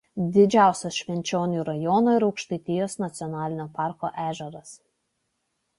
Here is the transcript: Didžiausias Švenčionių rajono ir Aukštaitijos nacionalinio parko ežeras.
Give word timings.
Didžiausias 0.35 0.95
Švenčionių 1.01 1.65
rajono 1.67 2.15
ir 2.19 2.25
Aukštaitijos 2.29 2.99
nacionalinio 3.05 3.69
parko 3.79 4.13
ežeras. 4.29 4.75